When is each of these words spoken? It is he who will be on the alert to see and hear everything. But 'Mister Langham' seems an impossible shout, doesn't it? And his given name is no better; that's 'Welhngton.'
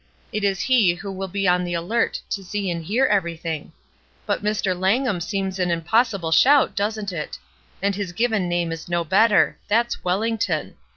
It 0.33 0.43
is 0.43 0.61
he 0.61 0.95
who 0.95 1.11
will 1.11 1.27
be 1.27 1.47
on 1.47 1.63
the 1.63 1.75
alert 1.75 2.21
to 2.31 2.43
see 2.43 2.71
and 2.71 2.83
hear 2.83 3.05
everything. 3.05 3.71
But 4.25 4.41
'Mister 4.41 4.73
Langham' 4.73 5.21
seems 5.21 5.59
an 5.59 5.69
impossible 5.69 6.31
shout, 6.31 6.75
doesn't 6.75 7.13
it? 7.13 7.37
And 7.83 7.93
his 7.93 8.11
given 8.11 8.49
name 8.49 8.71
is 8.71 8.89
no 8.89 9.03
better; 9.03 9.59
that's 9.67 9.97
'Welhngton.' 9.97 10.73